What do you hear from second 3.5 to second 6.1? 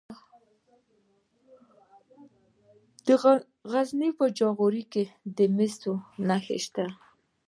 غزني په جاغوري کې د مسو